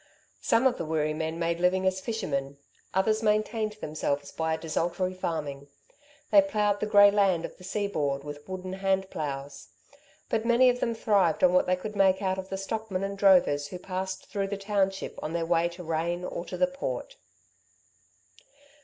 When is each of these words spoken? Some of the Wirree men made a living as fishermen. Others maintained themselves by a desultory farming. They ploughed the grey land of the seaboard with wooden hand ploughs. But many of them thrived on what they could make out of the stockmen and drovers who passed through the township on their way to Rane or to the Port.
Some 0.41 0.65
of 0.65 0.79
the 0.79 0.83
Wirree 0.83 1.13
men 1.13 1.37
made 1.37 1.59
a 1.59 1.61
living 1.61 1.85
as 1.85 2.01
fishermen. 2.01 2.57
Others 2.95 3.21
maintained 3.21 3.73
themselves 3.73 4.31
by 4.31 4.55
a 4.55 4.57
desultory 4.57 5.13
farming. 5.13 5.67
They 6.31 6.41
ploughed 6.41 6.79
the 6.79 6.87
grey 6.87 7.11
land 7.11 7.45
of 7.45 7.55
the 7.57 7.63
seaboard 7.63 8.23
with 8.23 8.49
wooden 8.49 8.73
hand 8.73 9.11
ploughs. 9.11 9.67
But 10.27 10.43
many 10.43 10.71
of 10.71 10.79
them 10.79 10.95
thrived 10.95 11.43
on 11.43 11.53
what 11.53 11.67
they 11.67 11.75
could 11.75 11.95
make 11.95 12.19
out 12.19 12.39
of 12.39 12.49
the 12.49 12.57
stockmen 12.57 13.03
and 13.03 13.15
drovers 13.15 13.67
who 13.67 13.77
passed 13.77 14.25
through 14.25 14.47
the 14.47 14.57
township 14.57 15.19
on 15.21 15.33
their 15.33 15.45
way 15.45 15.69
to 15.69 15.83
Rane 15.83 16.25
or 16.25 16.45
to 16.45 16.57
the 16.57 16.65
Port. 16.65 17.15